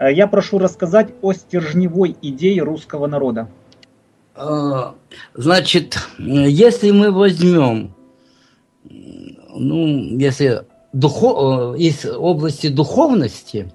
Э, 0.00 0.12
я 0.12 0.26
прошу 0.26 0.58
рассказать 0.58 1.10
о 1.22 1.32
стержневой 1.32 2.16
идее 2.22 2.62
русского 2.62 3.06
народа. 3.06 3.48
А, 4.34 4.94
значит, 5.34 5.98
если 6.18 6.90
мы 6.90 7.12
возьмем, 7.12 7.94
ну, 8.84 10.18
если 10.18 10.62
духов, 10.92 11.74
э, 11.76 11.78
из 11.78 12.06
области 12.06 12.68
духовности, 12.68 13.70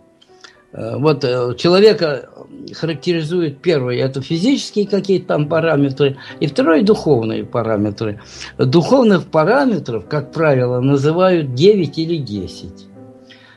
э, 0.74 0.98
вот 0.98 1.22
человека 1.60 2.30
характеризует 2.74 3.62
первый, 3.62 4.00
это 4.00 4.22
физические 4.22 4.88
какие-то 4.88 5.28
там 5.28 5.48
параметры, 5.48 6.18
и 6.40 6.48
второй 6.48 6.82
духовные 6.82 7.46
параметры. 7.46 8.20
Духовных 8.58 9.28
параметров, 9.28 10.08
как 10.10 10.32
правило, 10.32 10.80
называют 10.80 11.54
9 11.54 12.00
или 12.00 12.18
10. 12.18 12.95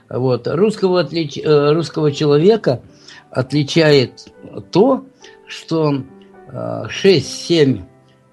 Вот. 0.09 0.49
Русского, 0.49 1.01
отлич... 1.01 1.39
Э, 1.39 1.73
русского 1.73 2.13
человека 2.13 2.81
отличает 3.31 4.33
то, 4.71 5.05
что 5.47 6.03
6-7 6.51 7.83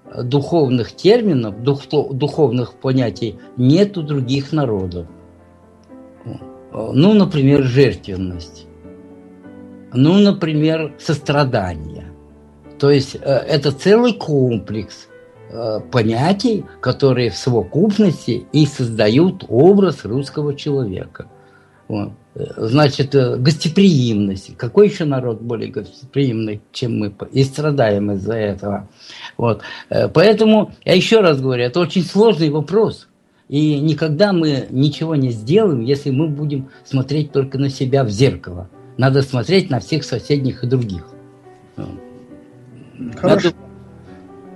э, 0.04 0.22
духовных 0.22 0.92
терминов, 0.92 1.62
дух... 1.62 1.82
духовных 1.88 2.74
понятий 2.74 3.38
нет 3.56 3.98
у 3.98 4.02
других 4.02 4.52
народов. 4.52 5.06
Ну, 6.72 7.14
например, 7.14 7.62
жертвенность. 7.62 8.66
Ну, 9.92 10.14
например, 10.14 10.94
сострадание. 10.98 12.06
То 12.78 12.90
есть 12.90 13.16
э, 13.16 13.18
это 13.18 13.72
целый 13.72 14.14
комплекс 14.14 15.08
понятий, 15.92 16.64
которые 16.80 17.30
в 17.30 17.36
совокупности 17.36 18.46
и 18.52 18.66
создают 18.66 19.44
образ 19.48 20.04
русского 20.04 20.56
человека– 20.56 21.30
вот. 21.88 22.12
Значит, 22.34 23.14
э, 23.14 23.36
гостеприимность. 23.36 24.56
Какой 24.56 24.88
еще 24.88 25.04
народ 25.04 25.40
более 25.40 25.70
гостеприимный, 25.70 26.60
чем 26.72 26.98
мы? 26.98 27.14
И 27.32 27.44
страдаем 27.44 28.10
из-за 28.12 28.34
этого. 28.34 28.88
Вот. 29.36 29.62
Э, 29.88 30.08
поэтому, 30.08 30.72
я 30.84 30.94
еще 30.94 31.20
раз 31.20 31.40
говорю, 31.40 31.64
это 31.64 31.80
очень 31.80 32.02
сложный 32.02 32.50
вопрос. 32.50 33.08
И 33.48 33.78
никогда 33.78 34.32
мы 34.32 34.66
ничего 34.70 35.14
не 35.14 35.30
сделаем, 35.30 35.80
если 35.80 36.10
мы 36.10 36.28
будем 36.28 36.68
смотреть 36.84 37.32
только 37.32 37.58
на 37.58 37.70
себя 37.70 38.04
в 38.04 38.10
зеркало. 38.10 38.68
Надо 38.98 39.22
смотреть 39.22 39.70
на 39.70 39.78
всех 39.78 40.04
соседних 40.04 40.64
и 40.64 40.66
других. 40.66 41.06
Хорошо. 43.16 43.48
Надо... 43.48 43.56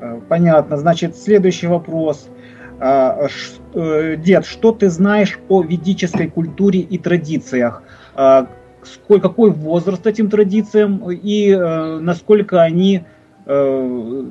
Э, 0.01 0.21
понятно. 0.29 0.77
Значит, 0.77 1.17
следующий 1.17 1.69
вопрос– 1.69 2.27
э, 2.37 2.40
дед, 2.81 4.47
что 4.47 4.73
ты 4.73 4.89
знаешь 4.89 5.39
о 5.49 5.63
ведической 5.63 6.29
культуре 6.29 6.81
и 6.81 6.99
традициях? 6.99 7.83
А, 8.15 8.49
сколько, 8.83 9.29
какой 9.29 9.51
возраст 9.51 10.07
этим 10.07 10.31
традициям 10.31 11.11
и 11.11 11.51
э, 11.51 11.99
насколько 11.99 12.63
они 12.63 13.05
э, 13.47 14.23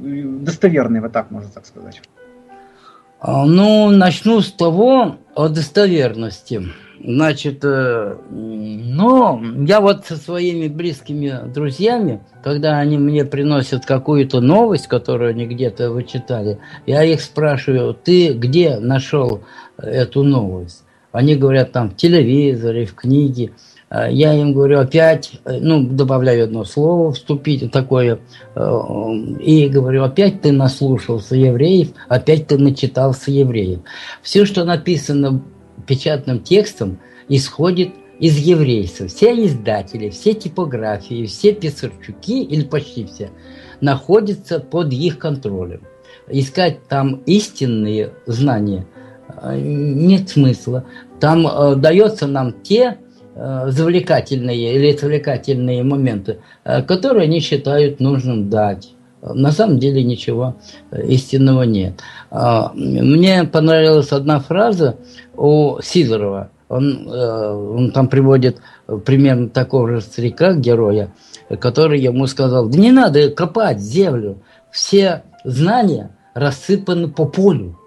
достоверны, 0.41 1.01
вот 1.01 1.11
так 1.11 1.31
можно 1.31 1.49
так 1.49 1.65
сказать? 1.65 2.01
А, 3.21 3.45
ну, 3.45 3.89
начну 3.89 4.39
с 4.41 4.51
того 4.51 5.17
о 5.35 5.49
достоверности. 5.49 6.67
Значит, 7.01 7.63
э, 7.63 8.17
но 8.29 9.41
я 9.65 9.79
вот 9.79 10.05
со 10.05 10.17
своими 10.17 10.67
близкими 10.67 11.49
друзьями, 11.49 12.21
когда 12.43 12.77
они 12.77 12.97
мне 12.97 13.23
приносят 13.23 13.85
какую-то 13.85 14.41
новость, 14.41 14.87
которую 14.87 15.29
они 15.31 15.45
где-то 15.45 15.91
вычитали, 15.91 16.59
я 16.85 17.03
их 17.03 17.21
спрашиваю, 17.21 17.93
ты 17.93 18.33
где 18.33 18.79
нашел 18.79 19.43
эту 19.77 20.23
новость? 20.23 20.83
Они 21.11 21.35
говорят 21.35 21.71
там 21.71 21.89
в 21.89 21.95
телевизоре, 21.95 22.85
в 22.85 22.93
книге. 22.93 23.51
А 23.89 24.07
я 24.07 24.33
им 24.33 24.53
говорю 24.53 24.79
опять, 24.79 25.31
ну, 25.45 25.83
добавляю 25.83 26.43
одно 26.43 26.63
слово, 26.63 27.11
вступить 27.11 27.71
такое, 27.71 28.19
э, 28.55 28.61
и 29.41 29.67
говорю, 29.67 30.03
опять 30.03 30.41
ты 30.41 30.51
наслушался 30.51 31.35
евреев, 31.35 31.89
опять 32.07 32.45
ты 32.45 32.59
начитался 32.59 33.31
евреев. 33.31 33.79
Все, 34.21 34.45
что 34.45 34.63
написано 34.63 35.41
печатным 35.87 36.39
текстом 36.39 36.99
исходит 37.29 37.89
из 38.19 38.37
еврейцев. 38.37 39.11
Все 39.11 39.31
издатели, 39.43 40.09
все 40.09 40.35
типографии, 40.35 41.25
все 41.25 41.53
писарчуки, 41.53 42.43
или 42.43 42.63
почти 42.63 43.05
все, 43.05 43.31
находятся 43.81 44.59
под 44.59 44.93
их 44.93 45.17
контролем. 45.17 45.81
Искать 46.27 46.87
там 46.87 47.23
истинные 47.25 48.13
знания 48.27 48.85
э, 48.95 48.98
нет 49.55 50.29
смысла. 50.29 50.85
Там 51.19 51.47
э, 51.47 51.75
дается 51.75 52.27
нам 52.27 52.53
те 52.63 52.97
э, 53.35 53.65
завлекательные 53.69 54.75
или 54.75 54.93
отвлекательные 54.93 55.83
моменты, 55.83 56.39
э, 56.63 56.81
которые 56.83 57.25
они 57.25 57.39
считают 57.39 57.99
нужным 57.99 58.49
дать. 58.49 58.93
На 59.21 59.51
самом 59.51 59.79
деле 59.79 60.03
ничего 60.03 60.55
э, 60.91 61.05
истинного 61.07 61.63
нет. 61.63 62.01
А, 62.31 62.71
мне 62.73 63.43
понравилась 63.43 64.11
одна 64.11 64.39
фраза 64.39 64.97
у 65.35 65.79
Сидорова. 65.81 66.51
Он, 66.69 67.07
э, 67.07 67.51
он 67.51 67.91
там 67.91 68.07
приводит 68.07 68.61
примерно 69.05 69.49
такого 69.49 69.89
же 69.89 70.01
старика, 70.01 70.53
героя, 70.53 71.11
который 71.59 71.99
ему 71.99 72.27
сказал, 72.27 72.69
да 72.69 72.77
не 72.77 72.91
надо 72.91 73.29
копать 73.31 73.79
землю, 73.79 74.41
все 74.71 75.23
знания 75.43 76.11
рассыпаны 76.33 77.09
по 77.09 77.25
полю. 77.25 77.78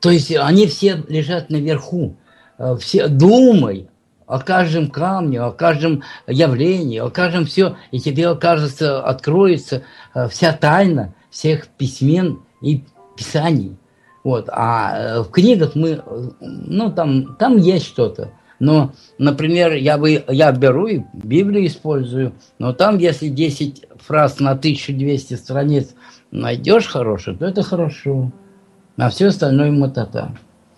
То 0.00 0.10
есть 0.10 0.34
они 0.34 0.66
все 0.66 1.02
лежат 1.08 1.50
наверху. 1.50 2.16
Э, 2.58 2.76
все 2.78 3.08
думай, 3.08 3.88
о 4.26 4.40
каждом 4.40 4.90
камне, 4.90 5.40
о 5.40 5.50
каждом 5.50 6.02
явлении, 6.26 6.98
о 6.98 7.08
каждом 7.08 7.46
все, 7.46 7.76
и 7.90 7.98
тебе 7.98 8.28
окажется, 8.28 9.02
откроется 9.02 9.82
э, 10.14 10.28
вся 10.28 10.52
тайна 10.52 11.14
всех 11.30 11.68
письмен 11.68 12.40
и 12.60 12.84
писаний. 13.16 13.76
Вот. 14.24 14.48
А 14.52 14.96
э, 14.96 15.20
в 15.22 15.30
книгах 15.30 15.74
мы, 15.74 16.02
ну, 16.40 16.92
там, 16.92 17.36
там 17.36 17.56
есть 17.56 17.86
что-то. 17.86 18.32
Но, 18.60 18.92
например, 19.18 19.72
я, 19.74 19.96
бы, 19.96 20.24
я 20.28 20.52
беру 20.52 20.88
и 20.88 21.02
Библию 21.14 21.66
использую, 21.66 22.34
но 22.58 22.72
там, 22.72 22.98
если 22.98 23.28
10 23.28 23.86
фраз 24.04 24.40
на 24.40 24.50
1200 24.50 25.34
страниц 25.34 25.94
найдешь 26.32 26.88
хороших, 26.88 27.38
то 27.38 27.46
это 27.46 27.62
хорошо. 27.62 28.32
А 28.98 29.10
все 29.10 29.28
остальное 29.28 29.70
мотота. 29.70 30.32